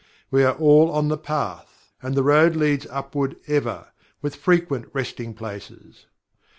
We 0.31 0.43
are 0.43 0.55
all 0.55 0.89
on 0.89 1.09
The 1.09 1.15
Path 1.19 1.91
and 2.01 2.15
the 2.15 2.23
road 2.23 2.55
leads 2.55 2.87
upward 2.89 3.35
ever, 3.45 3.89
with 4.19 4.35
frequent 4.35 4.89
resting 4.93 5.35
places. 5.35 6.07